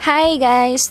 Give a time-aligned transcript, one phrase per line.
[0.00, 0.90] Hi guys，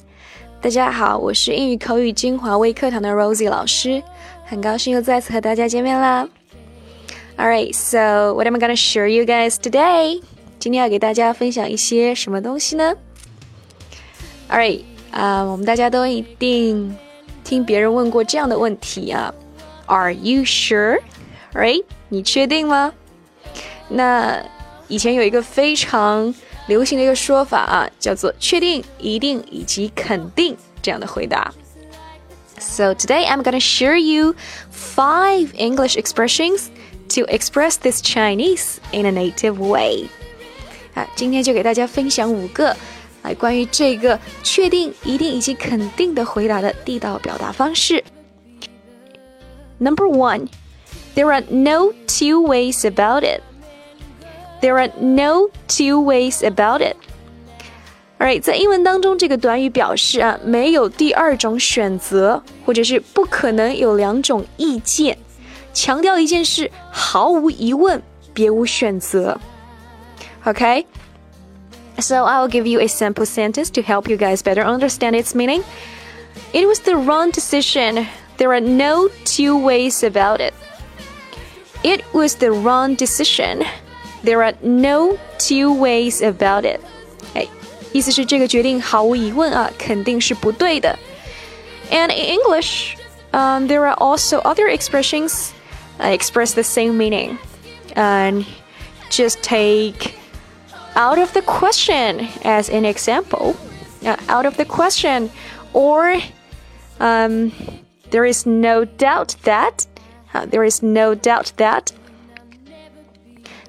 [0.61, 4.03] 大家好，我是英语口语精华微课堂的 Rosie 老师，
[4.45, 6.27] 很高兴又再次和大家见面啦。
[7.37, 10.21] Alright, so what am I gonna share you guys today？
[10.59, 12.93] 今天要给大家分享一些什么东西呢
[14.49, 14.81] ？Alright，
[15.11, 16.95] 啊、我们大家都一定
[17.43, 19.33] 听别人问过这样的问题啊
[19.85, 21.83] ，Are you sure？Right？
[22.09, 22.93] 你确定吗？
[23.87, 24.43] 那
[24.89, 26.33] 以前有一个非常
[26.66, 31.52] 流行的一个说法啊，叫做确定、一定以及肯定这样的回答。
[32.58, 34.34] So today I'm gonna share you
[34.70, 36.66] five English expressions
[37.08, 40.06] to express this Chinese in a native way.
[40.94, 42.76] 啊，今天就给大家分享五个
[43.22, 48.02] 来关于这个确定、一定以及肯定的回答的地道表达方式。
[49.78, 50.48] Number one,
[51.16, 53.42] there are no two ways about it.
[54.60, 56.96] There are no two ways about it.
[58.18, 65.18] Alright，在英文当中，这个短语表示啊，没有第二种选择，或者是不可能有两种意见，
[65.74, 68.00] 强调一件事毫无疑问，
[68.32, 69.40] 别无选择。
[70.44, 70.86] Okay?
[71.98, 75.62] So I'll give you a simple sentence to help you guys better understand its meaning.
[76.52, 78.06] It was the wrong decision.
[78.38, 80.54] There are no two ways about it.
[81.82, 83.64] It was the wrong decision.
[84.22, 86.80] There are no two ways about it.
[87.34, 87.46] 哎，
[87.92, 90.98] 意思是这个决定毫无疑问啊，肯定是不对的。
[91.90, 92.96] And in English,
[93.32, 95.50] um, there are also other expressions
[95.98, 97.38] that express the same meaning.
[97.94, 98.44] And
[99.10, 100.14] just take
[100.94, 103.54] out of the question as an example.
[104.04, 105.30] Uh, out of the question,
[105.72, 106.20] or
[106.98, 107.52] um,
[108.10, 109.86] there is no doubt that.
[110.32, 111.92] Uh, there is no doubt that.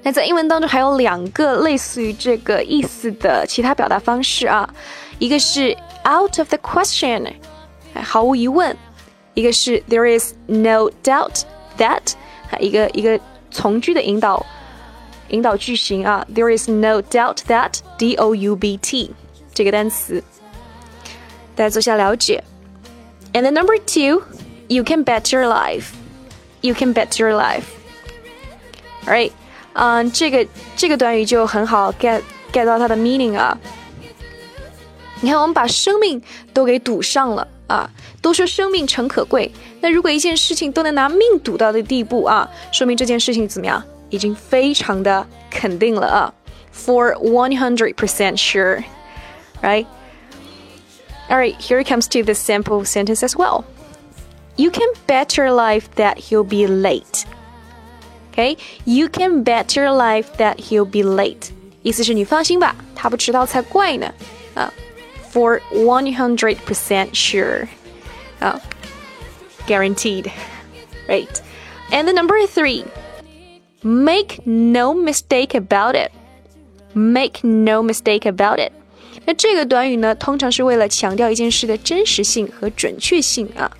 [0.02, 4.68] 那在英文当中还有两个类似于这个意思的其他表达方式啊，
[5.18, 7.32] 一个是 out of the question，
[7.94, 8.74] 毫无疑问；
[9.32, 11.42] 一个是 there is no doubt
[11.78, 12.12] that，
[12.60, 13.18] 一个一个
[13.50, 14.44] 从句的引导
[15.28, 19.10] 引导句型啊，there is no doubt that d o u b t
[19.54, 20.22] 这个单词，
[21.56, 22.44] 大家做下了解。
[23.32, 24.22] And then number two,
[24.68, 25.92] you can bet your life.
[26.60, 27.64] You can bet your life.
[29.06, 29.32] All right.
[29.74, 30.46] 嗯，这个
[30.76, 32.20] 这个短语就很好 get
[32.52, 33.56] get 到它的 meaning 啊。
[35.20, 36.22] 你看，我们把生命
[36.52, 37.90] 都给赌上了啊，
[38.20, 39.50] 都说生命诚可贵。
[39.80, 43.82] 那如果一件事情都能拿命赌到的地步啊，说明这件事情怎么样？
[44.10, 46.32] 已经非常的肯定了啊。
[46.72, 48.84] For one hundred percent sure,
[49.62, 49.86] right?
[51.28, 53.64] All right, here it comes to the sample sentence as well.
[54.56, 57.24] You can bet your life that he'll be late.
[58.32, 61.50] Okay, you can bet your life that he'll be late.
[61.82, 64.12] 意思是你放心吧，他不迟到才怪呢。
[64.54, 64.72] 啊，
[65.32, 67.68] for one hundred percent sure.
[68.40, 68.60] 啊，
[69.68, 70.30] guaranteed.
[71.08, 71.28] Right.
[71.90, 72.84] And the number three.
[73.82, 76.10] Make no mistake about it.
[76.94, 78.72] Make no mistake about it.
[79.26, 83.70] 那这个短语呢，通常是为了强调一件事的真实性和准确性啊。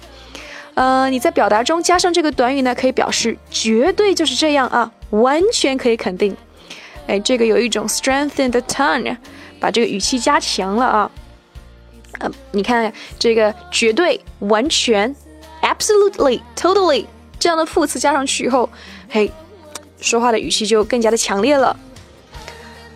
[0.76, 6.36] 呃，你在表达中加上这个短语呢，可以表示绝对就是这样啊，完全可以肯定。
[7.08, 9.18] 哎，这个有一种 strengthen the tone，
[9.60, 11.12] 把这个语气加强了啊。
[12.20, 15.14] 呃，你看这个绝对、完全、
[15.62, 17.06] absolutely、totally
[17.40, 18.70] 这样的副词加上去以后，
[19.10, 19.32] 嘿，
[20.00, 21.76] 说话的语气就更加的强烈了。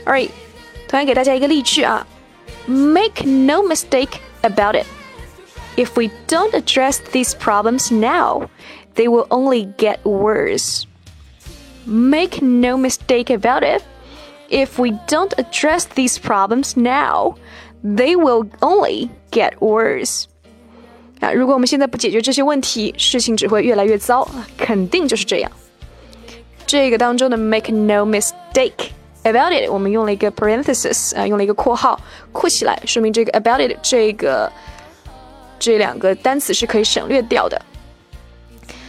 [0.05, 0.29] All right，
[0.87, 2.05] 同样给大家一个例句啊
[2.65, 4.85] ，Make no mistake about it。
[5.76, 8.48] If we don't address these problems now,
[8.96, 10.86] they will only get worse.
[11.86, 13.82] Make no mistake about it.
[14.50, 17.36] If we don't address these problems now,
[17.84, 20.24] they will only get worse.
[21.20, 25.52] 啊，如果我们现在不解决这些问题，事情只会越来越糟，肯定就是这样。
[26.66, 28.90] 这个当中的 make no mistake
[29.22, 32.00] about it，我们用了一个 parenthesis 啊，用了一个括号
[32.32, 34.50] 括起来，说明这个 about it 这个。
[35.62, 37.60] 这两个单词是可以省略掉的。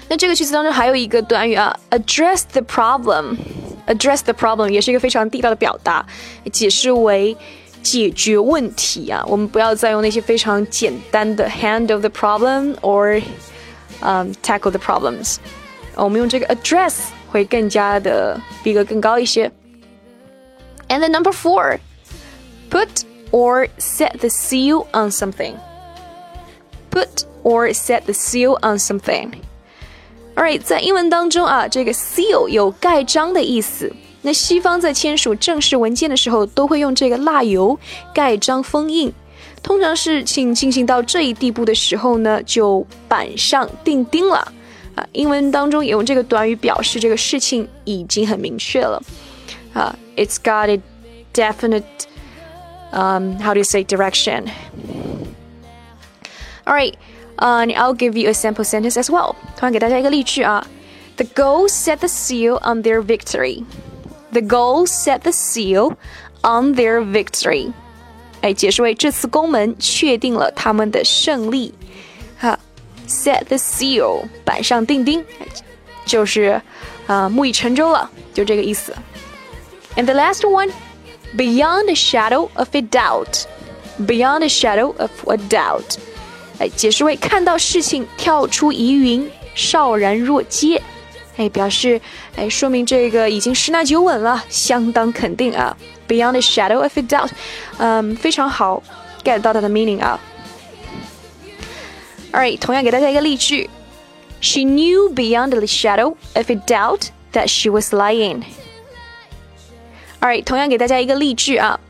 [0.07, 6.06] 那这个句子当中还有一个短语啊，address the problem。address the problem 也是一个非常地道的表达，
[6.51, 7.36] 解释为
[7.81, 9.24] 解决问题啊。
[9.27, 13.21] 我们不要再用那些非常简单的 handle the problem or
[14.01, 15.38] 嗯、um, tackle the problems，
[15.95, 16.95] 我们用这个 address
[17.31, 19.51] 会更加的逼格更高一些。
[20.88, 21.80] And then number four,
[22.69, 25.56] put or set the seal on something
[26.94, 29.31] put or set the seal on something.
[30.36, 33.92] Alright，在英文当中啊，这个 seal 有盖章的意思。
[34.21, 37.77] 那西方在签署正式文件的时候，都会用这个蜡油
[38.13, 39.13] 盖章封印。
[39.62, 44.38] 通常事情进行到这一地步的时候呢，就板上钉钉了
[44.95, 45.06] 啊。
[45.12, 49.01] 英文当中也用这个短语表示这个事情已经很明确了
[49.74, 49.94] 啊。
[50.16, 50.81] It's got a
[51.33, 51.83] definite,
[52.92, 54.45] um, how do you say direction?
[56.66, 56.94] All right,
[57.38, 59.36] uh, and I'll give you a sample sentence as well.
[59.57, 60.66] 同样给大家一个例句啊。
[61.16, 63.63] The goal set the seal on their victory.
[64.31, 65.95] The goal set the seal
[66.44, 67.74] on their victory.
[68.42, 71.74] 哎，解释为这次攻门确定了他们的胜利。
[72.39, 72.57] 哈，
[73.07, 75.25] set the seal，板上钉钉，
[76.06, 76.62] 就是
[77.07, 78.94] 啊，木已成舟了，就这个意思。
[79.98, 80.71] And the last one,
[81.36, 83.44] beyond a shadow of a doubt,
[84.00, 85.98] beyond a shadow of a doubt，
[86.59, 90.81] 哎，解释为看到事情跳出疑云，邵然若揭。
[91.37, 92.01] 哎，表示
[92.37, 95.77] 哎，说明这个已经十拿九稳了，相当肯定啊。
[96.06, 97.31] Beyond the shadow of a doubt，
[97.79, 98.83] 嗯，非常好
[99.25, 100.21] ，get 到它的 meaning 啊。
[102.33, 103.69] All right，同样给大家一个例句
[104.41, 108.43] ：She knew beyond the shadow of a doubt that she was lying。
[110.21, 111.81] All right，同样给大家一个例句啊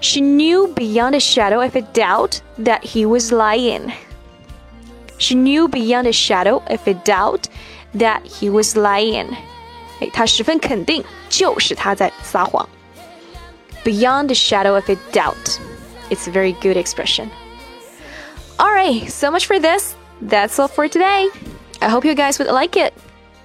[0.00, 6.12] ：She knew beyond a shadow of a doubt that he was lying。She knew beyond a
[6.12, 7.48] shadow of a doubt
[7.94, 9.28] that he was lying。
[10.00, 12.68] 哎，她十分肯定，就是他在撒谎。
[13.84, 15.58] Beyond a shadow of a doubt.
[16.10, 17.30] It's a very good expression.
[18.58, 19.94] Alright, so much for this.
[20.20, 21.30] That's all for today.
[21.80, 22.92] I hope you guys would like it.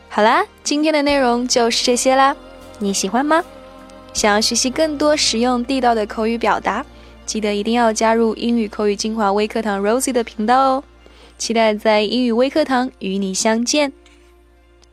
[0.09, 2.35] 好啦，今天的内容就是这些啦。
[2.79, 3.43] 你喜欢吗？
[4.16, 6.82] 想要学习更多实用地道的口语表达，
[7.26, 10.84] 记得一定要加入英语口语精华微课堂 Rosie 的频道哦。
[11.36, 13.92] 期待在英语微课堂与你相见。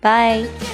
[0.01, 0.72] Bye。